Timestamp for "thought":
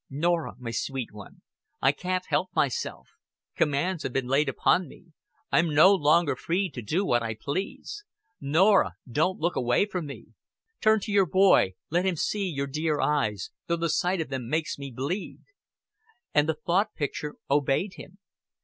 16.55-16.95